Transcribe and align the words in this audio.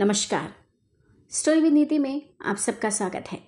नमस्कार। 0.00 0.52
Story 1.28 1.60
with 1.60 1.72
नीति 1.72 1.98
में 1.98 2.22
आप 2.42 2.56
सबका 2.56 2.90
स्वागत 2.90 3.24
है। 3.32 3.38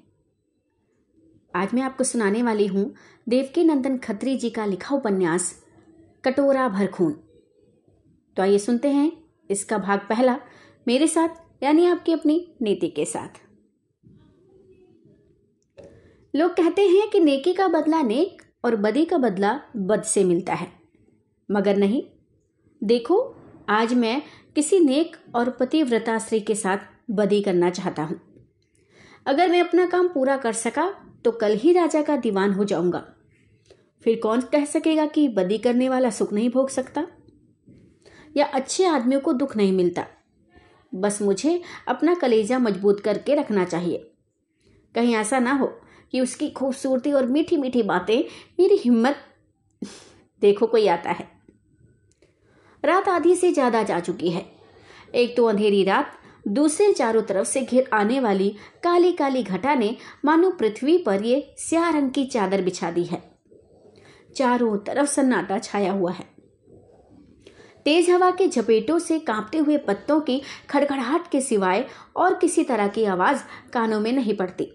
आज 1.56 1.74
मैं 1.74 1.82
आपको 1.82 2.04
सुनाने 2.04 2.42
वाली 2.42 2.66
हूँ 2.66 2.94
देवकी 3.28 3.64
नंदन 3.64 3.98
खत्री 3.98 4.36
जी 4.36 4.50
का 4.50 4.64
लिखा 4.66 4.96
उपन्यास, 4.96 5.62
कटोरा 6.24 6.68
भर 6.68 6.86
खून। 6.86 7.12
तो 8.36 8.42
आइए 8.42 8.58
सुनते 8.58 8.88
हैं 8.88 9.12
इसका 9.50 9.78
भाग 9.78 9.98
पहला, 9.98 10.40
मेरे 10.88 11.06
साथ, 11.06 11.28
यानी 11.62 11.86
आपकी 11.86 12.12
अपनी 12.12 12.54
नीति 12.62 12.88
के 12.88 13.04
साथ। 13.04 13.40
लोग 16.36 16.50
कहते 16.50 16.82
हैं 16.82 17.10
कि 17.10 17.20
नेकी 17.20 17.52
का 17.52 17.68
बदला 17.68 18.02
नेक 18.02 18.42
और 18.64 18.76
बदी 18.76 19.04
का 19.04 19.18
बदला 19.18 19.60
बद 19.76 20.02
से 20.02 20.24
मिलता 20.24 20.54
है। 20.54 20.72
मगर 21.50 21.76
नहीं, 21.76 22.02
देखो 22.84 23.36
आज 23.70 23.94
मैं 23.94 24.22
किसी 24.54 24.80
नेक 24.80 25.16
और 25.34 25.50
पतिव्रता 25.50 26.18
स्त्री 26.18 26.40
के 26.40 26.54
साथ 26.54 26.78
बदी 27.10 27.42
करना 27.42 27.70
चाहता 27.70 28.02
हूँ। 28.02 28.20
अगर 29.26 29.48
मैं 29.48 29.60
अपना 29.60 29.86
काम 29.86 30.08
पूरा 30.08 30.36
कर 30.36 30.52
सका 30.52 30.94
तो 31.24 31.30
कल 31.30 31.56
ही 31.56 31.72
राजा 31.72 32.02
का 32.02 32.16
दीवान 32.16 32.52
हो 32.52 32.64
जाऊँगा। 32.64 33.04
फिर 34.04 34.20
कौन 34.22 34.40
कह 34.40 34.64
सकेगा 34.64 35.06
कि 35.06 35.28
बदी 35.28 35.58
करने 35.58 35.88
वाला 35.88 36.10
सुख 36.10 36.32
नहीं 36.32 36.50
भोग 36.50 36.68
सकता? 36.68 37.06
या 38.36 38.46
अच्छे 38.46 38.84
आदमियों 38.84 39.20
को 39.20 39.32
दुख 39.32 39.56
नहीं 39.56 39.72
मिलता? 39.72 40.06
बस 40.94 41.22
मुझे 41.22 41.62
अपना 41.88 42.14
कलेजा 42.14 42.58
मज़बूत 42.58 43.00
करके 43.00 43.34
रखना 43.34 43.64
चाहिए। 43.64 44.10
कहीं 44.94 45.14
ऐसा 45.14 45.38
ना 45.38 45.52
हो 45.52 45.66
कि 46.12 46.20
उसकी 46.20 46.50
खूबसूरती 46.50 47.12
और 47.12 47.26
मीठी 47.26 47.56
मीठी 47.56 47.82
बातें 47.82 48.24
मेरी 48.60 48.76
हिम्मत 48.76 49.16
देखो 50.40 50.66
कोई 50.66 50.86
आता 50.86 51.10
है। 51.10 51.39
रात 52.84 53.08
आधी 53.08 53.34
से 53.34 53.52
ज़्यादा 53.52 53.82
जा 53.82 54.00
चुकी 54.00 54.30
है। 54.30 54.44
एक 55.14 55.36
तो 55.36 55.44
अंधेरी 55.44 55.82
रात, 55.84 56.12
दूसरे 56.48 56.92
चारों 56.92 57.22
तरफ़ 57.22 57.46
से 57.46 57.60
घिर 57.62 57.88
आने 57.92 58.20
वाली 58.20 58.48
काली 58.82 59.12
काली 59.12 59.42
घटा 59.42 59.74
ने 59.74 59.96
मानो 60.24 60.50
पृथ्वी 60.50 60.96
पर 60.98 61.22
ये 61.22 61.54
स्या 61.58 61.88
रंग 61.90 62.10
की 62.10 62.24
चादर 62.26 62.62
बिछा 62.62 62.90
दी 62.90 63.04
है। 63.04 63.22
चारों 64.36 64.76
तरफ़ 64.78 65.08
सन्नाटा 65.08 65.58
छाया 65.58 65.92
हुआ 65.92 66.12
है। 66.12 66.28
तेज 67.84 68.10
हवा 68.10 68.30
के 68.30 68.46
झपेटों 68.48 68.98
से 68.98 69.18
कांपते 69.18 69.58
हुए 69.58 69.76
पत्तों 69.78 70.20
की 70.20 70.40
खड़खड़ाहट 70.70 71.30
के 71.30 71.40
सिवाय 71.40 71.86
और 72.16 72.34
किसी 72.34 72.64
तरह 72.64 72.88
की 72.88 73.04
आवाज़ 73.04 73.42
कानों 73.72 74.00
में 74.00 74.12
नहीं 74.12 74.36
पड़ती। 74.36 74.72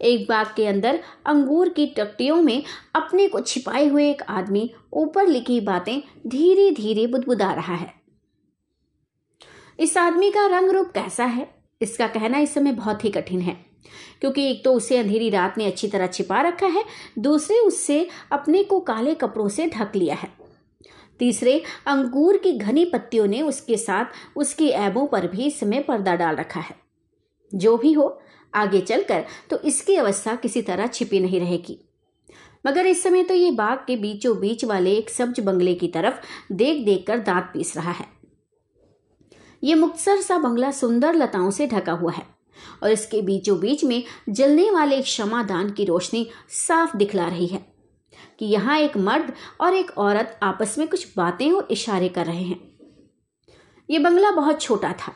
एक 0.00 0.26
बाग 0.28 0.46
के 0.56 0.66
अंदर 0.66 1.00
अंगूर 1.26 1.68
की 1.68 1.86
टट्टियों 1.88 2.36
में 2.36 2.62
अपने 2.94 3.28
को 3.28 3.40
छिपाए 3.40 3.86
हुए 3.86 4.08
एक 4.10 4.22
आदमी 4.22 4.70
ऊपर 4.92 5.26
लिखी 5.26 5.60
बातें 5.60 6.00
धीरे 6.26 6.70
धीरे 6.70 7.06
बुदबुदा 7.06 7.52
रहा 7.52 7.74
है। 7.74 7.92
इस 9.78 9.96
आदमी 9.98 10.30
का 10.30 10.46
रंग 10.48 10.70
रूप 10.70 10.90
कैसा 10.94 11.24
है? 11.24 11.48
इसका 11.80 12.06
कहना 12.06 12.38
इस 12.38 12.54
समय 12.54 12.72
बहुत 12.72 13.04
ही 13.04 13.10
कठिन 13.10 13.40
है, 13.40 13.56
क्योंकि 14.20 14.50
एक 14.50 14.64
तो 14.64 14.72
उसे 14.72 14.96
अंधेरी 14.96 15.30
रात 15.30 15.58
ने 15.58 15.66
अच्छी 15.66 15.88
तरह 15.88 16.06
छिपा 16.06 16.40
रखा 16.40 16.66
है, 16.66 16.84
दूसरे 17.18 17.58
उससे 17.58 18.06
अपने 18.32 18.62
को 18.64 18.80
काले 18.82 19.14
कपड़ों 19.14 19.48
से 19.48 19.66
ढक 19.68 19.96
लिया 19.96 20.14
है। 20.14 20.32
तीसरे, 21.20 21.60
अंगूर 21.86 22.36
की 22.36 22.52
घनी 22.52 22.84
पत्तियों 22.84 23.26
ने 23.26 23.42
उसके 23.42 23.76
साथ 23.76 24.36
उसकी 24.36 24.68
ऐबों 24.68 25.06
पर 25.06 25.26
भी 25.26 25.50
समय 25.50 25.80
पर्दा 25.80 26.14
डाल 26.16 26.36
रखा 26.36 26.60
है। 26.60 26.76
जो 27.52 27.76
भी 27.76 27.92
हो 27.92 28.08
आगे 28.54 28.80
चलकर 28.80 29.24
तो 29.50 29.58
इसकी 29.60 29.96
अवस्था 29.96 30.34
किसी 30.36 30.62
तरह 30.62 30.86
छिपी 30.86 31.20
नहीं 31.20 31.40
रहेगी। 31.40 31.78
मगर 32.66 32.86
इस 32.86 33.02
समय 33.02 33.22
तो 33.22 33.34
ये 33.34 33.50
बाग 33.50 33.78
के 33.86 33.96
बीचों 33.96 34.36
बीच 34.40 34.64
वाले 34.64 34.92
एक 34.92 35.10
सब्ज 35.10 35.40
बंगले 35.40 35.74
की 35.74 35.88
तरफ़ 35.88 36.20
देख 36.52 36.84
देख 36.84 37.04
कर 37.06 37.18
दांत 37.18 37.50
पीस 37.54 37.76
रहा 37.76 37.90
है। 37.90 38.06
ये 39.62 39.74
मुक्तसर 39.74 40.20
सा 40.20 40.38
बंगला 40.38 40.70
सुंदर 40.70 41.14
लताओं 41.14 41.50
से 41.50 41.66
ढका 41.66 41.92
हुआ 41.92 42.12
है 42.12 42.26
और 42.82 42.90
इसके 42.90 43.20
बीचों 43.22 43.58
बीच 43.60 43.84
में 43.84 44.02
जलने 44.28 44.70
वाले 44.70 44.96
एक 44.96 45.04
क्षमादान 45.04 45.70
की 45.70 45.84
रोशनी 45.84 46.26
साफ़ 46.50 46.96
दिखला 46.96 47.28
रही 47.28 47.46
है 47.46 47.64
कि 48.38 48.46
यहाँ 48.46 48.78
एक 48.78 48.96
मर्द 48.96 49.32
और 49.60 49.74
एक 49.74 49.90
औरत 49.98 50.38
आपस 50.42 50.78
में 50.78 50.86
कुछ 50.88 51.06
बातें 51.16 51.50
और 51.52 51.68
इशारे 51.70 52.08
कर 52.08 52.26
रहे 52.26 52.42
हैं। 52.42 52.60
ये 53.88 53.98
बंगला 53.98 54.30
बहुत 54.30 54.60
छोटा 54.60 54.92
था 54.98 55.12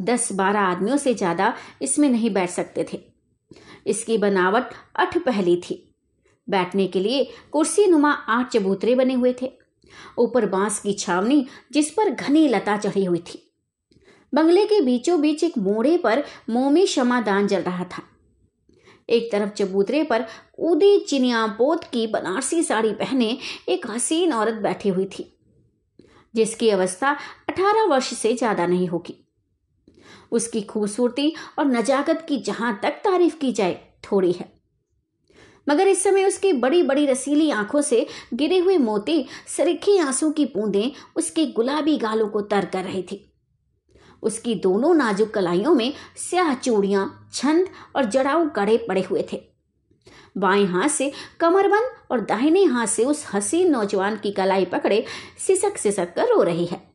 दस 0.00 0.32
बारह 0.32 0.60
आदमियों 0.60 0.96
से 0.96 1.14
ज़्यादा 1.14 1.54
इसमें 1.82 2.08
नहीं 2.08 2.30
बैठ 2.30 2.50
सकते 2.50 2.86
थे। 2.92 3.00
इसकी 3.86 4.18
बनावट 4.18 4.72
अठ 4.96 5.16
पहली 5.18 5.56
थी। 5.60 5.82
बैठने 6.48 6.86
के 6.86 7.00
लिए 7.00 7.24
कुर्सी 7.52 7.86
नुमा 7.86 8.10
आठ 8.10 8.48
चबूतरे 8.48 8.94
बने 8.94 9.14
हुए 9.14 9.34
थे। 9.42 9.50
ऊपर 10.18 10.46
बाँस 10.46 10.78
की 10.80 10.92
छावनी 10.94 11.46
जिस 11.72 11.90
पर 11.90 12.10
घनी 12.10 12.46
लता 12.48 12.76
चढ़ी 12.76 13.04
हुई 13.04 13.18
थी। 13.26 13.42
बंगले 14.32 14.64
के 14.66 14.80
बीचों 14.80 15.20
बीच 15.20 15.44
एक 15.44 15.58
मोड़े 15.58 15.96
पर 15.98 16.22
मोमी 16.50 16.84
क्षमादान 16.86 17.46
जल 17.46 17.62
रहा 17.62 17.84
था। 17.86 18.02
एक 19.08 19.30
तरफ़ 19.32 19.50
चबूतरे 19.52 20.02
पर 20.02 20.24
उदी 20.60 20.98
चिनियापोत 21.00 21.84
की 21.84 22.06
बनारसी 22.06 22.62
साड़ी 22.62 22.92
पहने 22.92 23.36
एक 23.68 23.86
हसीन 23.90 24.32
औरत 24.32 24.60
बैठी 24.62 24.88
हुई 24.88 25.04
थी, 25.08 25.24
जिसकी 26.34 26.68
अवस्था 26.70 27.16
अठारह 27.48 27.86
वर्ष 27.86 28.12
से 28.14 28.34
ज़्यादा 28.34 28.66
नहीं 28.66 28.86
होगी। 28.88 29.16
उसकी 30.32 30.62
खूबसूरती 30.62 31.34
और 31.58 31.66
नजाकत 31.66 32.26
की 32.28 32.38
जहाँ 32.38 32.80
तक 32.82 32.90
तारीफ़ 32.90 33.38
की 33.38 33.52
जाए, 33.52 33.80
थोड़ी 34.04 34.32
है। 34.32 34.60
मगर 35.68 35.88
इस 35.88 36.02
समय 36.02 36.24
उसकी 36.24 36.52
बड़ी 36.52 36.82
बड़ी 36.82 37.06
रसीली 37.06 37.50
आँखों 37.50 37.80
से 37.80 38.06
गिरे 38.34 38.58
हुए 38.58 38.78
मोती, 38.78 39.26
सरीखे 39.46 39.98
आँसू 39.98 40.30
की 40.30 40.44
बूंदें 40.44 40.90
उसके 41.16 41.46
गुलाबी 41.46 41.96
गालों 41.96 42.28
को 42.28 42.40
तर 42.40 42.64
कर 42.64 42.84
रही 42.84 43.02
थी। 43.02 43.32
उसकी 44.22 44.54
दोनों 44.54 44.94
नाजुक 44.94 45.30
कलाइयों 45.30 45.74
में 45.74 45.92
स्याह 46.16 46.54
चूड़ियाँ, 46.54 47.30
छंद 47.32 47.68
और 47.96 48.04
जड़ाऊ 48.04 48.48
कड़े 48.48 48.76
पड़े 48.88 49.00
हुए 49.00 49.24
थे। 49.32 49.40
बाएँ 50.38 50.66
हाथ 50.66 50.88
से 50.88 51.12
कमरबंद 51.40 51.90
और 52.10 52.20
दाहिने 52.20 52.64
हाथ 52.64 52.86
से 52.86 53.04
उस 53.04 53.26
हसीन 53.34 53.70
नौजवान 53.70 54.16
की 54.16 54.30
कलाई 54.30 54.64
पकड़े 54.64 55.04
सिसक 55.46 55.78
सिसक 55.78 56.14
कर 56.14 56.24
रो 56.24 56.42
रही 56.42 56.66
है। 56.66 56.89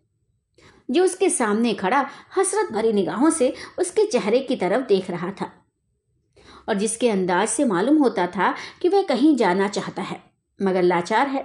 जो 0.89 1.03
उसके 1.03 1.29
सामने 1.29 1.73
खड़ा 1.73 2.05
हसरत 2.37 2.71
भरी 2.71 2.93
निगाहों 2.93 3.29
से 3.29 3.53
उसके 3.79 4.05
चेहरे 4.05 4.39
की 4.39 4.55
तरफ़ 4.55 4.85
देख 4.87 5.09
रहा 5.09 5.31
था। 5.31 5.51
और 6.69 6.75
जिसके 6.75 7.09
अंदाज 7.09 7.47
से 7.47 7.65
मालूम 7.65 7.97
होता 7.97 8.27
था 8.27 8.53
कि 8.81 8.89
वह 8.89 9.01
कहीं 9.01 9.35
जाना 9.35 9.67
चाहता 9.67 10.01
है, 10.01 10.21
मगर 10.59 10.83
लाचार 10.83 11.27
है। 11.27 11.43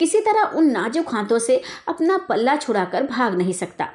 किसी 0.00 0.20
तरह 0.20 0.56
उन 0.56 0.70
नाजुक 0.70 1.14
हाथों 1.14 1.38
से 1.38 1.60
अपना 1.88 2.16
पल्ला 2.18 2.56
छुड़ाकर 2.56 3.06
भाग 3.06 3.34
नहीं 3.34 3.52
सकता। 3.52 3.88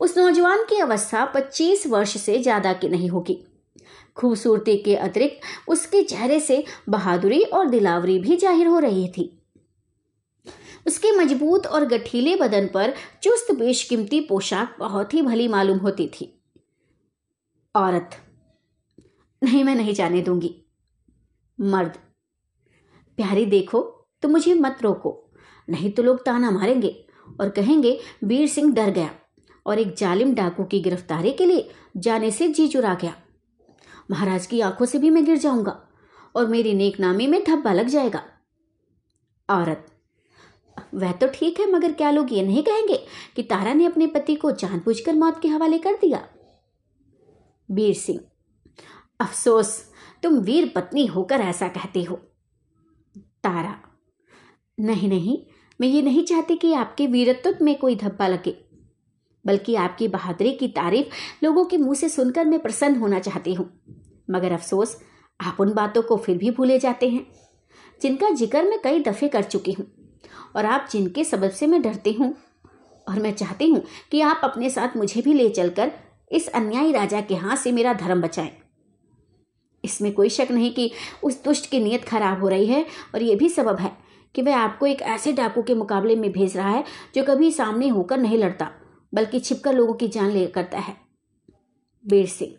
उस 0.00 0.16
नौजवान 0.18 0.64
की 0.64 0.78
अवस्था 0.80 1.24
पच्चीस 1.24 1.86
वर्ष 1.86 2.16
से 2.16 2.38
ज़्यादा 2.38 2.72
की 2.72 2.88
नहीं 2.88 3.08
होगी। 3.08 3.38
खूबसूरती 4.16 4.76
के 4.76 4.96
अतिरिक्त 4.96 5.70
उसके 5.70 6.02
चेहरे 6.02 6.40
से 6.40 6.64
बहादुरी 6.88 7.42
और 7.42 7.68
दिलावरी 7.68 8.18
भी 8.18 8.36
ज़ाहिर 8.36 8.66
हो 8.66 8.78
रही 8.78 9.08
थी। 9.08 9.41
उसके 10.86 11.10
मज़बूत 11.12 11.66
और 11.66 11.84
गठीले 11.84 12.36
बदन 12.36 12.66
पर 12.66 12.94
चुस्त 13.22 13.54
बेशकीमती 13.54 14.20
पोशाक 14.20 14.76
बहुत 14.78 15.14
ही 15.14 15.22
भली 15.22 15.48
मालूम 15.48 15.78
होती 15.78 16.08
थी। 16.08 16.42
औरत। 17.76 18.10
नहीं, 19.44 19.64
मैं 19.64 19.74
नहीं 19.74 19.94
जाने 19.94 20.22
दूँगी। 20.22 20.64
मर्द। 21.60 21.92
प्यारी 23.16 23.46
देखो 23.46 23.80
तो 24.22 24.28
मुझे 24.28 24.54
मत 24.54 24.78
रोको। 24.82 25.30
नहीं 25.70 25.90
तो 25.92 26.02
लोग 26.02 26.24
ताना 26.24 26.50
मारेंगे 26.50 27.06
और 27.40 27.48
कहेंगे, 27.48 28.00
वीर 28.24 28.48
सिंह 28.48 28.74
डर 28.74 28.90
गया 28.90 29.10
और 29.66 29.78
एक 29.78 29.94
जालिम 29.96 30.34
डाकू 30.34 30.64
की 30.64 30.80
गिरफ्तारी 30.80 31.32
के 31.32 31.46
लिए 31.46 31.70
जाने 31.96 32.30
से 32.30 32.48
जी 32.48 32.68
चुरा 32.68 32.94
गया। 32.94 33.14
महाराज 34.10 34.46
की 34.46 34.60
आँखों 34.60 34.86
से 34.86 34.98
भी 34.98 35.10
मैं 35.10 35.24
गिर 35.24 35.36
जाऊँगा 35.36 35.88
और 36.36 36.46
मेरी 36.46 36.74
नेक 36.74 37.00
नामी 37.00 37.26
में 37.26 37.44
धब्बा 37.44 37.72
लग 37.72 37.86
जाएगा। 37.86 38.24
औरत। 39.50 39.91
वह 40.94 41.12
तो 41.12 41.26
ठीक 41.28 41.60
है, 41.60 41.70
मगर 41.70 41.92
क्या 41.92 42.10
लोग 42.10 42.32
ये 42.32 42.42
नहीं 42.42 42.62
कहेंगे 42.62 42.96
कि 43.36 43.42
तारा 43.44 43.72
ने 43.74 43.84
अपने 43.86 44.06
पति 44.08 44.34
को 44.34 44.50
जानबूझकर 44.52 45.14
मौत 45.14 45.40
के 45.42 45.48
हवाले 45.48 45.78
कर 45.78 45.96
दिया? 45.96 46.26
वीर 47.68 47.94
सिंह, 47.94 48.20
अफसोस, 49.20 49.78
तुम 50.22 50.38
वीर 50.40 50.72
पत्नी 50.74 51.06
होकर 51.06 51.40
ऐसा 51.40 51.68
कहती 51.68 52.02
हो। 52.02 52.16
तारा, 53.44 53.74
नहीं 54.78 55.08
नहीं, 55.08 55.38
मैं 55.80 55.88
ये 55.88 56.02
नहीं 56.02 56.24
चाहती 56.24 56.56
कि 56.56 56.72
आपके 56.74 57.06
वीरत्व 57.06 57.64
में 57.64 57.74
कोई 57.78 57.96
धब्बा 57.96 58.28
लगे, 58.28 58.54
बल्कि 59.44 59.74
आपकी 59.76 60.08
बहादुरी 60.08 60.52
की 60.52 60.68
तारीफ़ 60.70 61.44
लोगों 61.44 61.64
के 61.64 61.76
मुँह 61.78 61.94
से 61.94 62.08
सुनकर 62.08 62.44
मैं 62.44 62.60
प्रसन्न 62.62 62.96
होना 62.96 63.18
चाहती 63.20 63.54
हूँ। 63.54 63.70
मगर 64.30 64.52
अफसोस, 64.52 64.96
आप 65.40 65.56
उन 65.60 65.72
बातों 65.74 66.02
को 66.02 66.16
फिर 66.16 66.36
भी 66.38 66.50
भूले 66.50 66.78
जाते 66.78 67.08
हैं, 67.08 67.26
जिनका 68.00 68.30
ज़िक्र 68.30 68.62
मैं 68.62 68.80
कई 68.82 69.02
दफे 69.02 69.28
कर 69.28 69.42
चुकी 69.44 69.72
हूँ। 69.72 69.86
और 70.56 70.66
आप 70.66 70.88
जिनके 70.92 71.24
सबब 71.24 71.50
से 71.50 71.66
मैं 71.66 71.82
डरती 71.82 72.12
हूँ 72.12 72.34
और 73.06 73.20
मैं 73.20 73.32
चाहती 73.34 73.68
हूँ 73.68 73.82
कि 74.10 74.20
आप 74.20 74.40
अपने 74.44 74.70
साथ 74.70 74.96
मुझे 74.96 75.22
भी 75.22 75.34
ले 75.34 75.48
चलकर 75.50 75.92
इस 76.32 76.48
अन्यायी 76.48 76.92
राजा 76.92 77.20
के 77.20 77.34
हाथ 77.34 77.56
से 77.56 77.72
मेरा 77.72 77.92
धर्म 77.92 78.22
बचाएँ। 78.22 78.50
इसमें 79.84 80.12
कोई 80.12 80.28
शक 80.28 80.48
नहीं 80.50 80.72
कि 80.74 80.90
उस 81.22 81.42
दुष्ट 81.44 81.70
की 81.70 81.80
नीयत 81.80 82.04
खराब 82.04 82.40
हो 82.40 82.48
रही 82.48 82.66
है 82.66 82.84
और 83.14 83.22
ये 83.22 83.34
भी 83.36 83.48
सबब 83.48 83.78
है 83.78 83.92
कि 84.34 84.42
वह 84.42 84.56
आपको 84.56 84.86
एक 84.86 85.02
ऐसे 85.02 85.32
डाकू 85.32 85.62
के 85.62 85.74
मुकाबले 85.74 86.16
में 86.16 86.30
भेज 86.32 86.56
रहा 86.56 86.70
है 86.70 86.84
जो 87.14 87.24
कभी 87.24 87.50
सामने 87.52 87.88
होकर 87.88 88.18
नहीं 88.18 88.38
लड़ता, 88.38 88.70
बल्कि 89.12 89.40
छिपकर 89.40 89.74
लोगों 89.74 89.94
की 89.94 90.08
जान 90.08 90.30
ले 90.30 90.46
करता 90.46 90.78
है। 90.78 90.96
बीर 92.04 92.26
सिंह। 92.26 92.54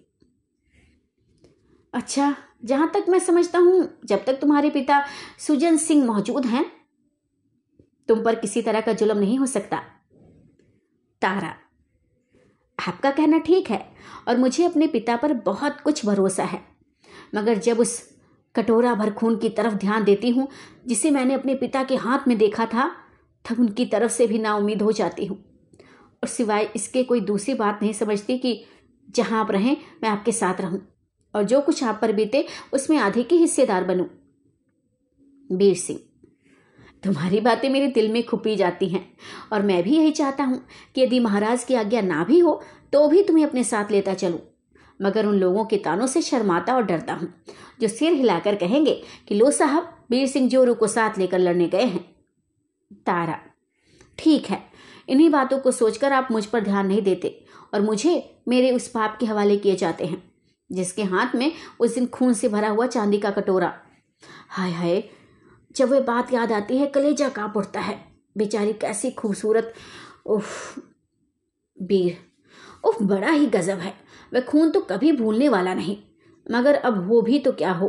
अच्छा 1.93 2.35
जहाँ 2.65 2.91
तक 2.93 3.05
मैं 3.09 3.19
समझता 3.19 3.59
हूँ, 3.59 3.89
जब 4.05 4.25
तक 4.25 4.39
तुम्हारे 4.41 4.69
पिता 4.69 5.03
सुजन 5.39 5.77
सिंह 5.77 6.05
मौजूद 6.05 6.45
हैं 6.45 6.65
तुम 8.09 8.23
पर 8.23 8.35
किसी 8.35 8.61
तरह 8.61 8.81
का 8.81 8.93
जुल्म 8.93 9.17
नहीं 9.17 9.37
हो 9.39 9.45
सकता। 9.45 9.77
तारा, 11.21 11.53
आपका 12.79 13.11
कहना 13.11 13.37
ठीक 13.39 13.69
है 13.69 13.85
और 14.27 14.37
मुझे 14.37 14.63
अपने 14.65 14.87
पिता 14.87 15.15
पर 15.15 15.33
बहुत 15.43 15.79
कुछ 15.81 16.05
भरोसा 16.05 16.43
है, 16.43 16.61
मगर 17.35 17.57
जब 17.59 17.79
उस 17.79 18.01
कटोरा 18.55 18.93
भर 18.95 19.11
खून 19.11 19.37
की 19.37 19.49
तरफ़ 19.49 19.73
ध्यान 19.73 20.03
देती 20.03 20.29
हूँ, 20.29 20.47
जिसे 20.87 21.11
मैंने 21.11 21.33
अपने 21.33 21.55
पिता 21.55 21.83
के 21.83 21.95
हाथ 21.95 22.27
में 22.27 22.37
देखा 22.37 22.65
था, 22.65 22.89
तब 23.45 23.59
उनकी 23.59 23.85
तरफ़ 23.85 24.11
से 24.11 24.27
भी 24.27 24.39
नाउमीद 24.39 24.81
हो 24.81 24.91
जाती 24.91 25.25
हूँ। 25.25 25.37
और 26.23 26.27
सिवाय 26.27 26.71
इसके 26.75 27.03
कोई 27.03 27.21
दूसरी 27.21 27.53
बात 27.53 27.79
नहीं 27.81 27.93
समझती 27.93 28.37
कि 28.37 28.63
जहाँ 29.09 29.39
आप 29.39 29.51
रहें, 29.51 29.75
मैं 30.03 30.09
आपके 30.09 30.31
साथ 30.31 30.61
रहूँ, 30.61 30.81
और 31.33 31.43
जो 31.43 31.61
कुछ 31.61 31.83
आप 31.83 31.99
पर 32.01 32.11
बीते, 32.11 32.45
उसमें 32.73 32.97
आधे 32.97 33.23
की 33.23 33.37
हिस्सेदार 33.37 33.83
बनूं। 33.83 34.05
बीर 35.49 35.75
सिंह 35.75 35.99
तुम्हारी 37.03 37.39
बातें 37.39 37.69
मेरे 37.69 37.87
दिल 37.87 38.11
में 38.11 38.23
खुपी 38.25 38.55
जाती 38.55 38.87
हैं, 38.87 39.05
और 39.53 39.61
मैं 39.61 39.81
भी 39.83 39.95
यही 39.97 40.11
चाहता 40.11 40.43
हूँ 40.43 40.61
कि 40.95 41.01
यदि 41.01 41.19
महाराज 41.19 41.63
की 41.63 41.75
आज्ञा 41.75 42.01
ना 42.03 42.23
भी 42.23 42.39
हो 42.39 42.61
तो 42.93 43.07
भी 43.07 43.23
तुम्हें 43.23 43.45
अपने 43.45 43.63
साथ 43.63 43.91
लेता 43.91 44.13
चलूँ। 44.13 44.39
मगर 44.99 45.25
उन 45.25 45.35
लोगों 45.35 45.63
के 45.65 45.77
तानों 45.79 46.07
से 46.07 46.21
शर्माता 46.21 46.75
और 46.75 46.83
डरता 46.83 47.13
हूँ, 47.13 47.33
जो 47.81 47.87
सिर 47.87 48.13
हिलाकर 48.13 48.55
कहेंगे 48.55 49.01
कि, 49.27 49.35
लो 49.35 49.51
साहब 49.51 49.89
बीर 50.09 50.27
सिंह 50.27 50.49
जोरू 50.49 50.73
को 50.73 50.87
साथ 50.87 51.17
लेकर 51.17 51.39
लड़ने 51.39 51.67
गए 51.67 51.83
हैं। 51.83 52.03
तारा, 53.05 53.39
ठीक 54.17 54.45
है, 54.45 54.61
इन्हीं 55.09 55.29
बातों 55.29 55.59
को 55.59 55.71
सोचकर 55.71 56.13
आप 56.13 56.27
मुझ 56.31 56.45
पर 56.45 56.63
ध्यान 56.63 56.87
नहीं 56.87 57.01
देते, 57.01 57.39
और 57.73 57.81
मुझे 57.81 58.39
मेरे 58.47 58.71
उस 58.71 58.87
पाप 58.87 59.17
के 59.19 59.25
हवाले 59.25 59.57
किए 59.57 59.75
जाते 59.75 60.05
हैं, 60.05 60.21
जिसके 60.69 61.03
हाथ 61.05 61.35
में 61.35 61.51
उस 61.79 61.95
दिन 61.95 62.05
खून 62.07 62.33
से 62.33 62.49
भरा 62.49 62.69
हुआ 62.69 62.87
चांदी 62.87 63.17
का 63.17 63.31
कटोरा। 63.31 63.73
हाय 64.49 64.71
हाय 64.71 65.03
जब 65.75 65.89
वह 65.89 65.99
बात 65.99 66.33
याद 66.33 66.51
आती 66.51 66.77
है, 66.77 66.87
कलेजा 66.87 67.29
काँप 67.29 67.57
उठता 67.57 67.79
है। 67.79 68.05
बेचारी 68.37 68.73
कैसी 68.73 69.11
खूबसूरत, 69.11 69.73
उफ, 70.25 70.79
बीर। 71.81 72.17
उफ, 72.87 72.97
बड़ा 73.01 73.29
ही 73.29 73.45
गजब 73.45 73.77
है। 73.77 73.93
वह 74.33 74.41
खून 74.41 74.71
तो 74.71 74.81
कभी 74.81 75.11
भूलने 75.11 75.49
वाला 75.49 75.73
नहीं। 75.73 75.97
मगर 76.51 76.75
अब 76.75 77.07
वो 77.07 77.21
भी 77.21 77.39
तो 77.39 77.51
क्या 77.51 77.71
हो? 77.71 77.87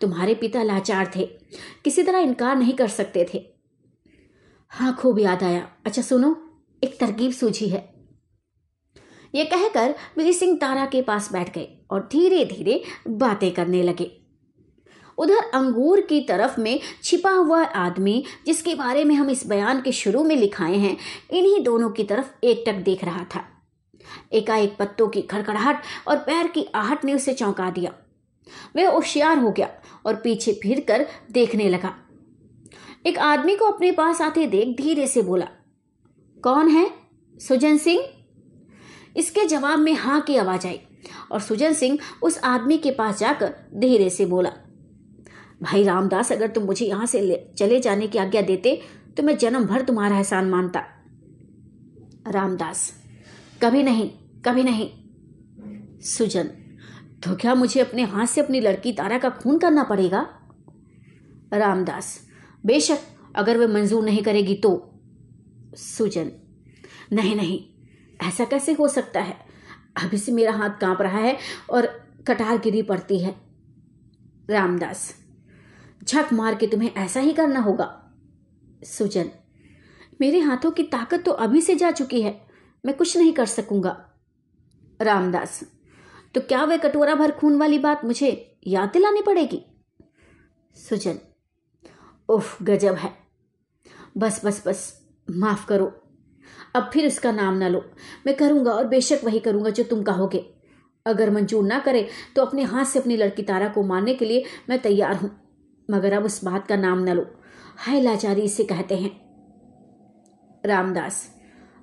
तुम्हारे 0.00 0.34
पिता 0.34 0.62
लाचार 0.62 1.12
थे। 1.16 1.26
किसी 1.84 2.02
तरह 2.02 2.18
इनकार 2.18 2.56
नहीं 2.56 2.74
कर 2.74 2.88
सकते 2.88 3.30
थे। 3.34 3.46
हाँ 4.68 4.96
खूब 4.96 5.18
याद 5.18 5.42
आया। 5.42 5.72
अच्छा 5.86 6.02
सुनो, 6.02 6.60
एक 6.84 7.00
तरकीब 7.00 7.32
सूझी 7.32 7.68
है। 7.68 7.94
ये 9.34 9.44
कहकर 9.44 9.94
वीर 10.18 10.32
सिंह 10.32 10.56
तारा 10.56 10.86
के 10.86 11.02
पास 11.02 11.32
बैठ 11.32 11.54
गए 11.54 11.86
और 11.90 12.08
धीरे 12.12 12.44
धीरे 12.44 12.84
बातें 13.08 13.54
करने 13.54 13.82
लगे। 13.82 14.27
उधर 15.18 15.50
अंगूर 15.54 16.00
की 16.00 16.20
तरफ़ 16.20 16.60
में 16.60 16.80
छिपा 17.02 17.30
हुआ 17.30 17.62
आदमी, 17.64 18.24
जिसके 18.46 18.74
बारे 18.74 19.04
में 19.04 19.14
हम 19.14 19.30
इस 19.30 19.46
बयान 19.46 19.80
के 19.80 19.92
शुरू 19.92 20.24
में 20.24 20.36
लिखाए 20.36 20.76
हैं, 20.76 20.96
इन्हीं 21.30 21.62
दोनों 21.64 21.90
की 21.90 22.04
तरफ़ 22.04 22.26
एकटक 22.44 22.74
देख 22.74 23.04
रहा 23.04 23.24
था। 23.24 23.44
एकाएक 24.32 24.76
पत्तों 24.78 25.08
की 25.08 25.22
खड़खड़ाहट 25.22 25.82
और 26.08 26.16
पैर 26.16 26.46
की 26.46 26.66
आहट 26.74 27.04
ने 27.04 27.14
उसे 27.14 27.34
चौंका 27.34 27.70
दिया। 27.70 27.92
वह 28.76 28.90
होशियार 28.90 29.38
हो 29.38 29.50
गया 29.50 29.68
और 30.06 30.14
पीछे 30.14 30.52
फिर 30.52 30.80
कर 30.80 31.06
देखने 31.30 31.68
लगा। 31.68 31.94
एक 33.06 33.18
आदमी 33.18 33.56
को 33.56 33.64
अपने 33.64 33.90
पास 33.92 34.20
आते 34.20 34.46
देख 34.46 34.76
धीरे 34.76 35.06
से 35.06 35.22
बोला, 35.22 35.48
कौन 36.44 36.68
है? 36.68 36.90
सुजन 37.40 37.76
सिंह? 37.78 38.02
इसके 39.16 39.44
जवाब 39.44 39.78
में 39.78 39.92
हाँ 39.94 40.20
की 40.20 40.36
आवाज़ 40.36 40.66
आई 40.66 40.80
और 41.32 41.40
सुजन 41.40 41.72
सिंह 41.72 41.98
उस 42.22 42.38
आदमी 42.44 42.78
के 42.78 42.90
पास 42.90 43.18
जाकर 43.18 43.54
धीरे 43.74 44.10
से 44.10 44.26
बोला 44.26 44.52
भाई 45.60 45.82
रामदास, 45.84 46.32
अगर 46.32 46.48
तुम 46.48 46.64
मुझे 46.64 46.86
यहाँ 46.86 47.06
से 47.06 47.52
चले 47.58 47.80
जाने 47.80 48.06
की 48.06 48.18
आज्ञा 48.18 48.42
देते 48.42 48.80
तो 49.16 49.22
मैं 49.22 49.36
जन्म 49.38 49.64
भर 49.64 49.82
तुम्हारा 49.82 50.16
एहसान 50.16 50.50
मानता। 50.50 50.82
रामदास, 52.26 52.90
कभी 53.62 53.82
नहीं 53.82 54.10
कभी 54.44 54.62
नहीं। 54.62 54.90
सुजन 56.00 56.50
तो 57.24 57.34
क्या 57.36 57.54
मुझे 57.54 57.80
अपने 57.80 58.02
हाथ 58.04 58.26
से 58.26 58.40
अपनी 58.40 58.60
लड़की 58.60 58.92
तारा 58.92 59.18
का 59.18 59.30
खून 59.32 59.58
करना 59.58 59.82
पड़ेगा? 59.82 60.20
रामदास, 61.54 62.18
बेशक, 62.66 62.98
अगर 63.36 63.58
वे 63.58 63.66
मंजूर 63.66 64.04
नहीं 64.04 64.22
करेगी 64.22 64.54
तो। 64.54 64.70
सुजन, 65.76 66.30
नहीं 67.12 67.34
नहीं, 67.36 67.60
ऐसा 68.20 68.44
कैसे 68.44 68.72
हो 68.72 68.88
सकता 68.88 69.20
है? 69.20 69.36
अभी 69.96 70.18
से 70.18 70.32
मेरा 70.32 70.52
हाथ 70.52 70.78
काँप 70.80 71.02
रहा 71.02 71.18
है 71.18 71.36
और 71.70 71.86
कटार 72.26 72.58
गिरी 72.58 72.82
पड़ती 72.82 73.18
है। 73.18 73.34
रामदास 74.50 75.14
झक 76.02 76.32
मार 76.32 76.54
के 76.54 76.66
तुम्हें 76.66 76.94
ऐसा 76.94 77.20
ही 77.20 77.32
करना 77.32 77.60
होगा। 77.60 77.86
सुजन, 78.86 79.30
मेरे 80.20 80.40
हाथों 80.40 80.70
की 80.70 80.82
ताकत 80.82 81.22
तो 81.24 81.32
अभी 81.32 81.60
से 81.60 81.74
जा 81.74 81.90
चुकी 81.90 82.22
है, 82.22 82.40
मैं 82.84 82.96
कुछ 82.96 83.16
नहीं 83.16 83.32
कर 83.32 83.46
सकूँगा। 83.46 83.96
रामदास 85.00 85.62
तो 86.34 86.40
क्या 86.40 86.64
वह 86.64 86.76
कटोरा 86.76 87.14
भर 87.14 87.30
खून 87.30 87.58
वाली 87.58 87.78
बात 87.78 88.04
मुझे 88.04 88.30
याद 88.66 88.88
दिलानी 88.88 89.22
पड़ेगी? 89.22 89.64
सुजन, 90.76 91.18
उफ, 92.28 92.62
गजब 92.62 92.94
है। 92.94 93.12
बस 94.16 94.44
बस 94.44 94.62
बस, 94.66 94.92
माफ़ 95.28 95.66
करो। 95.66 95.86
अब 96.74 96.90
फिर 96.92 97.06
उसका 97.06 97.32
नाम 97.32 97.54
ना 97.54 97.68
लो। 97.68 97.84
मैं 98.26 98.36
करूँगा 98.36 98.72
और 98.72 98.86
बेशक 98.86 99.20
वही 99.24 99.38
करूँगा 99.38 99.70
जो 99.70 99.84
तुम 99.84 100.02
कहोगे। 100.02 100.44
अगर 101.06 101.30
मंजूर 101.30 101.64
ना 101.64 101.78
करे 101.78 102.08
तो 102.36 102.42
अपने 102.42 102.62
हाथ 102.62 102.84
से 102.84 102.98
अपनी 102.98 103.16
लड़की 103.16 103.42
तारा 103.42 103.68
को 103.68 103.82
मारने 103.82 104.14
के 104.14 104.24
लिए 104.24 104.44
मैं 104.70 104.80
तैयार 104.82 105.14
हूँ। 105.14 105.30
मगर 105.90 106.12
अब 106.12 106.24
उस 106.24 106.44
बात 106.44 106.66
का 106.66 106.76
नाम 106.76 106.98
न 106.98 107.08
लो। 107.08 107.26
हाय 107.76 108.00
लाचारी, 108.00 108.42
इसे 108.42 108.64
कहते 108.64 108.96
हैं। 108.96 109.28
रामदास। 110.66 111.34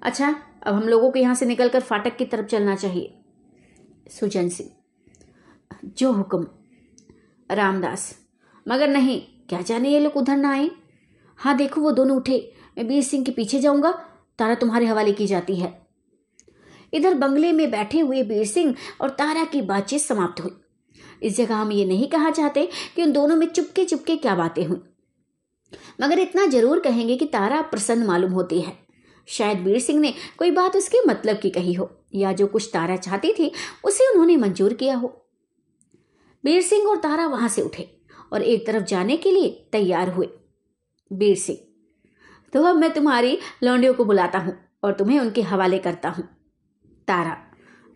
अच्छा 0.01 0.35
अब 0.63 0.75
हम 0.75 0.83
लोगों 0.83 1.11
को 1.11 1.19
यहाँ 1.19 1.35
से 1.35 1.45
निकलकर 1.45 1.79
फाटक 1.79 2.17
की 2.17 2.25
तरफ़ 2.25 2.45
चलना 2.45 2.75
चाहिए। 2.75 3.17
सुजन 4.09 4.49
सिंह। 4.49 4.69
जो 5.85 6.11
हुक्म। 6.11 6.47
रामदास। 7.51 8.19
मगर 8.67 8.87
नहीं, 8.87 9.21
क्या 9.49 9.61
जाने 9.61 9.89
ये 9.89 9.99
लोग 9.99 10.17
उधर 10.17 10.37
ना 10.37 10.51
आए? 10.51 10.69
हाँ 11.37 11.57
देखो, 11.57 11.81
वो 11.81 11.91
दोनों 11.91 12.17
उठे। 12.17 12.53
मैं 12.77 12.87
बीर 12.87 13.03
सिंह 13.03 13.25
के 13.25 13.31
पीछे 13.31 13.59
जाऊँगा। 13.59 13.91
तारा 14.39 14.55
तुम्हारे 14.55 14.85
हवाले 14.85 15.11
की 15.11 15.27
जाती 15.27 15.55
है। 15.55 15.87
इधर 16.93 17.13
बंगले 17.13 17.51
में 17.51 17.71
बैठे 17.71 17.99
हुए 17.99 18.23
बीर 18.23 18.45
सिंह 18.45 18.75
और 19.01 19.09
तारा 19.09 19.43
की 19.43 19.61
बातचीत 19.61 20.01
समाप्त 20.01 20.41
हुई। 20.41 20.51
इस 21.21 21.37
जगह 21.37 21.55
हम 21.55 21.71
ये 21.71 21.85
नहीं 21.85 22.07
कहा 22.09 22.29
चाहते 22.31 22.67
कि 22.95 23.03
उन 23.03 23.11
दोनों 23.11 23.35
में 23.35 23.47
चुपके 23.47 23.85
चुपके 23.85 24.15
क्या 24.17 24.35
बातें 24.35 24.65
हुई। 24.65 24.81
मगर 26.01 26.19
इतना 26.19 26.45
ज़रूर 26.47 26.79
कहेंगे 26.79 27.15
कि 27.17 27.25
तारा 27.27 27.61
प्रसन्न 27.63 28.05
मालूम 28.05 28.31
होती 28.31 28.61
है। 28.61 28.73
शायद 29.27 29.59
वीर 29.59 29.79
सिंह 29.79 29.99
ने 29.99 30.13
कोई 30.37 30.51
बात 30.51 30.75
उसके 30.75 31.05
मतलब 31.07 31.37
की 31.37 31.49
कही 31.49 31.73
हो, 31.73 31.89
या 32.15 32.31
जो 32.33 32.47
कुछ 32.47 32.69
तारा 32.73 32.95
चाहती 32.97 33.33
थी, 33.33 33.51
उसे 33.85 34.09
उन्होंने 34.11 34.35
मंजूर 34.37 34.73
किया 34.73 34.95
हो। 34.95 35.07
बीर 36.43 36.61
सिंह 36.61 36.87
और 36.87 36.97
तारा 36.97 37.27
वहाँ 37.27 37.47
से 37.49 37.61
उठे 37.61 37.89
और 38.33 38.41
एक 38.43 38.65
तरफ़ 38.67 38.83
जाने 38.83 39.17
के 39.17 39.31
लिए 39.31 39.49
तैयार 39.71 40.09
हुए। 40.09 40.29
बीर 41.11 41.35
सिंह 41.37 41.59
तो 42.53 42.63
अब 42.63 42.75
मैं 42.75 42.93
तुम्हारी 42.93 43.37
लौंडियों 43.63 43.93
को 43.93 44.05
बुलाता 44.05 44.39
हूँ 44.39 44.53
और 44.83 44.93
तुम्हें 44.93 45.19
उनके 45.19 45.41
हवाले 45.43 45.77
करता 45.79 46.09
हूँ। 46.09 46.23
तारा, 47.07 47.37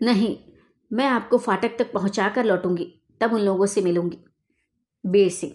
नहीं, 0.00 0.36
मैं 0.90 1.06
आपको 1.06 1.38
फाटक 1.38 1.76
तक 1.78 1.92
पहुंचाकर 1.92 2.44
लौटूँगी। 2.44 2.92
तब 3.20 3.34
उन 3.34 3.40
लोगों 3.40 3.66
से 3.66 3.80
मिलूँगी। 3.80 4.18
बीर 5.04 5.30
सिंह, 5.30 5.52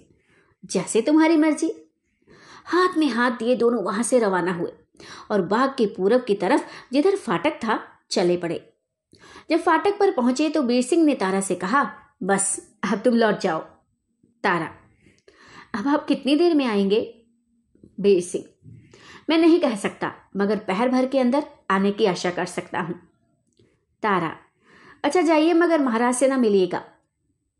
जैसे 0.63 1.01
तुम्हारी 1.01 1.38
मर्ज़ी। 1.38 1.72
हाथ 2.65 2.98
में 2.98 3.07
हाथ 3.07 3.31
दिए 3.31 3.55
दोनों 3.55 3.84
वहाँ 3.84 4.03
से 4.03 4.19
रवाना 4.19 4.53
हुए 4.53 4.72
और 5.31 5.41
बाग 5.41 5.74
के 5.77 5.86
पूरब 5.88 6.24
की 6.24 6.36
तरफ़ 6.36 6.63
जिधर 6.93 7.15
फाटक 7.15 7.57
था, 7.57 7.79
चले 8.12 8.38
पड़े। 8.38 8.62
जब 9.50 9.60
फाटक 9.60 9.98
पर 10.00 10.12
पहुँचे 10.12 10.50
तो 10.50 10.62
बीर 10.62 10.81
सिंह 10.81 11.03
ने 11.05 11.15
तारा 11.15 11.41
से 11.41 11.55
कहा, 11.55 11.84
बस, 12.24 12.75
अब 12.84 13.01
तुम 13.01 13.15
लौट 13.15 13.39
जाओ। 13.39 13.60
तारा, 14.43 14.69
अब 15.75 15.88
आप 15.88 16.05
कितनी 16.07 16.36
देर 16.36 16.53
में 16.53 16.65
आएँगे? 16.65 17.01
बीर 18.00 18.22
सिंह, 18.22 18.43
मैं 19.29 19.38
नहीं 19.38 19.60
कह 19.60 19.75
सकता, 19.75 20.12
मगर 20.38 20.57
पहर 20.57 20.89
भर 20.89 21.05
के 21.05 21.19
अंदर 21.19 21.45
आने 21.69 21.91
की 21.91 22.05
आशा 22.05 22.31
कर 22.31 22.45
सकता 22.45 22.79
हूँ। 22.79 22.95
तारा 24.03 24.36
अच्छा 25.03 25.22
जाइए, 25.22 25.53
मगर 25.53 25.81
महाराज 25.81 26.15
से 26.15 26.27
ना 26.27 26.38
मिलिएगा। 26.38 26.84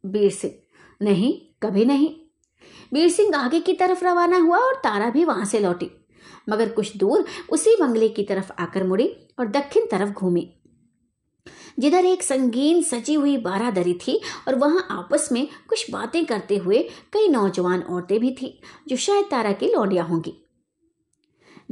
बीर 0.05 0.31
सिंह 0.31 0.53
नहीं, 1.01 1.41
कभी 1.63 1.85
नहीं। 1.85 2.15
बीर 2.93 3.09
सिंह 3.09 3.35
आगे 3.35 3.59
की 3.59 3.74
तरफ़ 3.74 4.05
रवाना 4.05 4.38
हुआ 4.38 4.57
और 4.57 4.75
तारा 4.75 5.09
भी 5.09 5.25
वहाँ 5.25 5.45
से 5.45 5.59
लौटी। 5.59 5.91
मगर 6.50 6.69
कुछ 6.69 6.97
दूर 6.97 7.25
उसी 7.50 7.75
बंगले 7.79 8.09
की 8.09 8.24
तरफ़ 8.24 8.51
आकर 8.59 8.83
मुड़ी 8.83 9.15
और 9.39 9.47
दक्षिण 9.47 9.85
तरफ़ 9.85 10.09
घूमी। 10.09 10.53
जिधर 11.79 12.05
एक 12.05 12.24
संगीन 12.24 12.81
सजी 12.81 13.13
हुई 13.13 13.38
बारादरी 13.38 13.93
थी 13.93 14.21
और 14.47 14.55
वहाँ 14.55 14.88
आपस 14.91 15.29
में 15.31 15.47
कुछ 15.67 15.91
बातें 15.91 16.25
करते 16.25 16.57
हुए 16.57 16.89
कई 17.13 17.27
नौजवान 17.27 17.81
औरतें 17.81 18.19
भी 18.19 18.31
थी, 18.41 18.62
जो 18.88 18.95
शायद 18.95 19.25
तारा 19.25 19.51
की 19.51 19.67
लौंडिया 19.67 20.03
होंगी। 20.03 20.33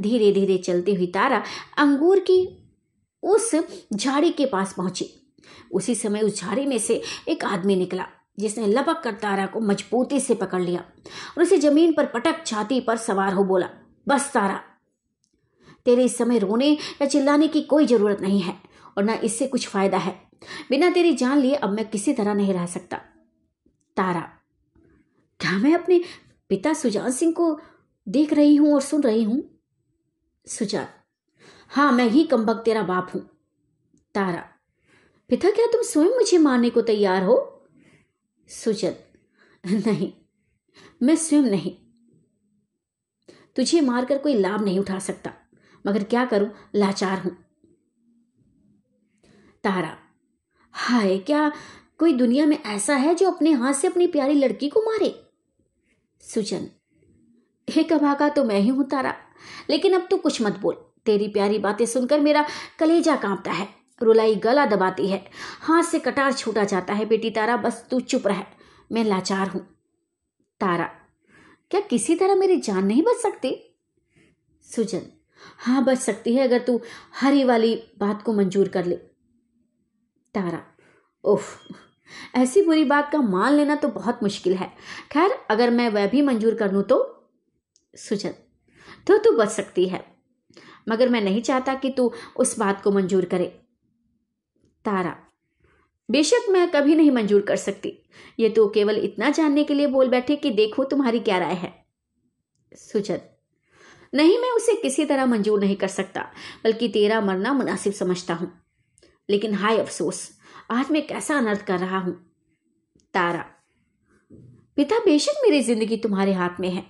धीरे 0.00 0.32
धीरे 0.32 0.58
चलती 0.58 0.94
हुई 0.94 1.06
तारा 1.06 1.42
अंगूर 1.76 2.18
की 2.18 2.70
उस 3.22 3.56
झाड़ी 3.92 4.30
के 4.30 4.46
पास 4.46 4.74
पहुँची। 4.76 5.10
उसी 5.72 5.94
समय 5.94 6.20
उस 6.20 6.40
झाड़ी 6.40 6.66
में 6.66 6.78
से 6.78 7.02
एक 7.28 7.44
आदमी 7.44 7.76
निकला। 7.76 8.06
जिसने 8.38 8.66
लपक 8.66 9.00
कर 9.04 9.12
तारा 9.12 9.46
को 9.46 9.60
मजबूती 9.60 10.20
से 10.20 10.34
पकड़ 10.34 10.60
लिया 10.62 10.80
और 11.36 11.42
उसे 11.42 11.58
ज़मीन 11.58 11.92
पर 11.92 12.06
पटक 12.06 12.44
छाती 12.46 12.80
पर 12.80 12.96
सवार 12.96 13.32
हो 13.32 13.44
बोला, 13.44 13.68
बस 14.06 14.30
तारा, 14.34 14.60
तेरे 15.86 16.04
इस 16.04 16.16
समय 16.18 16.38
रोने 16.38 16.70
या 16.72 17.06
चिल्लाने 17.06 17.48
की 17.48 17.62
कोई 17.62 17.86
ज़रूरत 17.86 18.20
नहीं 18.20 18.40
है 18.40 18.54
और 18.96 19.04
ना 19.04 19.14
इससे 19.14 19.46
कुछ 19.46 19.68
फ़ायदा 19.68 19.98
है। 19.98 20.12
बिना 20.70 20.90
तेरी 20.90 21.12
जान 21.12 21.38
लिए 21.38 21.54
अब 21.54 21.70
मैं 21.70 21.88
किसी 21.90 22.12
तरह 22.12 22.34
नहीं 22.34 22.54
रह 22.54 22.66
सकता। 22.66 22.96
तारा, 23.96 24.20
क्या 25.40 25.52
मैं 25.52 25.74
अपने 25.74 26.00
पिता 26.48 26.72
सुजान 26.72 27.10
सिंह 27.10 27.32
को 27.32 27.58
देख 28.06 28.32
रही 28.32 28.56
हूँ 28.56 28.74
और 28.74 28.80
सुन 28.80 29.02
रही 29.02 29.22
हूँ? 29.22 29.42
सुजान 30.46 30.86
हाँ 31.70 31.92
मैं 31.92 32.08
ही 32.08 32.24
कम्बक 32.24 32.62
तेरा 32.64 32.82
बाप 32.82 33.10
हूँ। 33.14 33.22
तारा, 34.14 34.44
पिता, 35.30 35.50
क्या 35.50 35.66
तुम 35.66 35.82
स्वयं 35.82 36.16
मुझे 36.16 36.38
मारने 36.38 36.70
को 36.70 36.82
तैयार 36.82 37.22
हो? 37.22 37.50
सुजन। 38.48 38.94
नहीं, 39.66 40.12
मैं 41.02 41.16
स्वयं 41.16 41.42
नहीं। 41.42 41.76
तुझे 43.56 43.80
मारकर 43.80 44.18
कोई 44.18 44.34
लाभ 44.34 44.64
नहीं 44.64 44.78
उठा 44.78 44.98
सकता, 44.98 45.32
मगर 45.86 46.04
क्या 46.04 46.24
करूँ? 46.24 46.50
लाचार 46.74 47.18
हूँ। 47.18 47.36
तारा, 49.64 49.98
हाय, 50.70 51.18
क्या 51.18 51.52
कोई 51.98 52.12
दुनिया 52.12 52.46
में 52.46 52.62
ऐसा 52.62 52.96
है 52.96 53.14
जो 53.14 53.30
अपने 53.30 53.52
हाथ 53.52 53.72
से 53.72 53.88
अपनी 53.88 54.06
प्यारी 54.06 54.34
लड़की 54.34 54.68
को 54.68 54.80
मारे? 54.80 55.28
सुजन, 56.20 56.68
हे 57.70 57.82
अभागा 57.82 58.28
तो 58.28 58.44
मैं 58.44 58.60
ही 58.60 58.68
हूँ 58.68 58.88
तारा, 58.88 59.14
लेकिन 59.70 59.92
अब 59.92 60.08
तू 60.10 60.16
कुछ 60.16 60.42
मत 60.42 60.58
बोल। 60.58 60.74
तेरी 61.04 61.28
प्यारी 61.28 61.58
बातें 61.58 61.86
सुनकर 61.86 62.20
मेरा 62.20 62.46
कलेजा 62.78 63.16
कांपता 63.16 63.52
है। 63.52 63.83
रुलाई 64.00 64.34
गला 64.36 64.64
दबाती 64.66 65.08
है। 65.08 65.24
हाथ 65.62 65.82
से 65.82 65.98
कटार 65.98 66.32
छूटा 66.32 66.64
जाता 66.64 66.94
है, 66.94 67.04
बेटी 67.04 67.30
तारा, 67.30 67.56
बस 67.56 67.86
तू 67.90 68.00
चुप 68.02 68.26
रह, 68.26 68.44
मैं 68.92 69.04
लाचार 69.04 69.48
हूँ। 69.48 69.60
तारा, 70.60 70.90
क्या 71.70 71.80
किसी 71.80 72.14
तरह 72.16 72.34
मेरी 72.34 72.56
जान 72.58 72.84
नहीं 72.86 73.02
बच 73.02 73.16
सकती? 73.16 73.56
सुजन 74.66 75.02
हाँ 75.58 75.82
बच 75.84 75.98
सकती 75.98 76.34
है 76.34 76.46
अगर 76.46 76.58
तू 76.58 76.80
हरी 77.20 77.42
वाली 77.44 77.74
बात 77.98 78.22
को 78.22 78.32
मंजूर 78.32 78.68
कर 78.68 78.84
ले। 78.84 78.96
तारा 80.34 80.62
ओफ 81.24 81.58
ऐसी 82.34 82.62
बुरी 82.62 82.84
बात 82.84 83.10
का 83.12 83.18
मान 83.20 83.52
लेना 83.52 83.74
तो 83.76 83.88
बहुत 83.88 84.22
मुश्किल 84.22 84.54
है। 84.54 84.70
खैर, 85.12 85.30
अगर 85.50 85.70
मैं 85.70 85.88
वह 85.88 86.06
भी 86.06 86.22
मंजूर 86.22 86.54
कर 86.54 86.72
लूँ 86.72 86.82
तो? 86.82 86.98
सुजन 87.94 88.34
तो 89.06 89.18
तू 89.18 89.32
बच 89.32 89.48
सकती 89.48 89.86
है, 89.88 90.04
मगर 90.88 91.08
मैं 91.08 91.20
नहीं 91.20 91.42
चाहता 91.42 91.74
कि 91.74 91.90
तू 91.90 92.12
उस 92.36 92.58
बात 92.58 92.82
को 92.82 92.90
मंजूर 92.90 93.24
करे। 93.24 93.52
तारा। 94.84 95.16
बेशक 96.08 96.48
मैं 96.50 96.70
कभी 96.70 96.94
नहीं 96.94 97.10
मंजूर 97.10 97.40
कर 97.40 97.56
सकती। 97.56 97.92
ये 98.40 98.48
तो 98.48 98.68
केवल 98.68 98.98
इतना 98.98 99.30
जानने 99.30 99.64
के 99.64 99.74
लिए 99.74 99.86
बोल 99.86 100.08
बैठे 100.08 100.36
कि 100.36 100.50
देखो 100.50 100.84
तुम्हारी 100.84 101.20
क्या 101.20 101.38
राय 101.38 101.54
है। 101.54 101.72
सुजन, 102.72 103.20
नहीं 104.12 104.38
मैं 104.38 104.50
उसे 104.50 104.74
किसी 104.74 105.04
तरह 105.04 105.26
मंजूर 105.26 105.60
नहीं 105.60 105.76
कर 105.76 105.88
सकता, 105.88 106.20
बल्कि 106.64 106.88
तेरा 106.88 107.20
मरना 107.20 107.52
मुनासिब 107.52 107.92
समझता 107.92 108.34
हूँ। 108.34 108.50
लेकिन 109.28 109.54
हाय 109.54 109.78
अफसोस, 109.78 110.30
आज 110.70 110.90
मैं 110.90 111.06
कैसा 111.06 111.36
अनर्थ 111.38 111.64
कर 111.66 111.78
रहा 111.78 111.98
हूँ? 111.98 112.14
तारा, 113.14 113.44
पिता 114.76 114.98
बेशक 114.98 115.40
मेरी 115.44 115.60
ज़िंदगी 115.62 115.96
तुम्हारे 115.96 116.32
हाथ 116.32 116.60
में 116.60 116.68
है। 116.70 116.84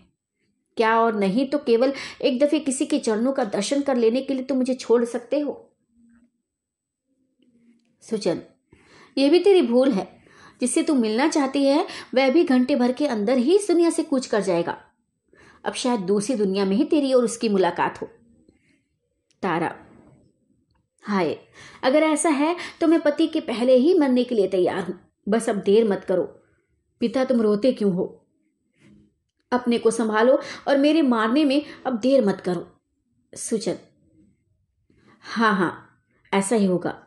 क्या 0.76 0.98
और 1.00 1.14
नहीं 1.14 1.46
तो 1.46 1.58
केवल 1.58 1.92
एक 2.22 2.38
दफे 2.38 2.58
किसी 2.58 2.86
के 2.86 2.98
चरणों 2.98 3.32
का 3.32 3.44
दर्शन 3.44 3.82
कर 3.82 3.96
लेने 3.96 4.22
के 4.22 4.34
लिए 4.34 4.44
तुम 4.44 4.58
मुझे 4.58 4.74
छोड़ 4.74 5.04
सकते 5.04 5.40
हो? 5.40 5.52
सुचन 8.10 8.42
यह 9.18 9.30
भी 9.30 9.40
तेरी 9.40 9.62
भूल 9.62 9.92
है। 9.92 10.24
जिससे 10.60 10.82
तू 10.82 10.94
मिलना 10.94 11.28
चाहती 11.28 11.64
है, 11.64 11.86
वह 12.14 12.30
भी 12.30 12.44
घंटे 12.44 12.76
भर 12.76 12.92
के 12.92 13.06
अंदर 13.06 13.38
ही 13.38 13.56
इस 13.56 13.68
दुनिया 13.68 13.90
से 13.90 14.02
कूच 14.02 14.26
कर 14.26 14.40
जाएगा। 14.40 14.76
अब 15.64 15.74
शायद 15.74 16.00
दूसरी 16.00 16.34
दुनिया 16.36 16.64
में 16.64 16.76
ही 16.76 16.84
तेरी 16.84 17.12
और 17.12 17.24
उसकी 17.24 17.48
मुलाकात 17.48 18.00
हो। 18.02 18.06
तारा, 19.42 19.74
हाय, 21.04 21.38
अगर 21.82 22.02
ऐसा 22.02 22.28
है 22.28 22.56
तो 22.80 22.86
मैं 22.86 23.00
पति 23.00 23.26
के 23.26 23.40
पहले 23.40 23.76
ही 23.76 23.98
मरने 23.98 24.24
के 24.24 24.34
लिए 24.34 24.48
तैयार 24.48 24.82
हूँ। 24.82 24.98
बस 25.28 25.48
अब 25.48 25.56
देर 25.56 25.88
मत 25.88 26.04
करो। 26.04 26.22
पिता, 27.00 27.24
तुम 27.24 27.40
रोते 27.42 27.72
क्यों 27.72 27.92
हो? 27.94 28.26
अपने 29.52 29.78
को 29.78 29.90
संभालो 29.90 30.38
और 30.68 30.78
मेरे 30.78 31.02
मारने 31.02 31.44
में 31.44 31.62
अब 31.86 31.98
देर 31.98 32.24
मत 32.24 32.40
करो। 32.40 32.80
सुचन 33.32 33.76
हाँ 35.20 35.54
हाँ 35.54 36.00
ऐसा 36.34 36.56
ही 36.56 36.66
होगा। 36.66 37.00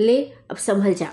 ले 0.00 0.22
अब 0.50 0.56
संभल 0.56 0.94
जा। 0.94 1.12